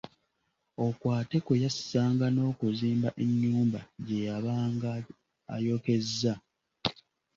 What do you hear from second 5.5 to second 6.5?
ayokezza.